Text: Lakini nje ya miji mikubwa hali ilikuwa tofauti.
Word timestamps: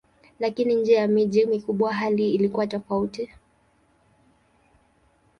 Lakini 0.39 0.75
nje 0.75 0.93
ya 0.93 1.07
miji 1.07 1.45
mikubwa 1.45 1.93
hali 1.93 2.31
ilikuwa 2.33 2.67
tofauti. 2.67 3.29